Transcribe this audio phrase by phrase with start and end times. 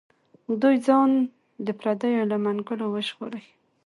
[0.61, 1.11] دوی ځان
[1.65, 3.43] د پردیو له منګولو وژغوري.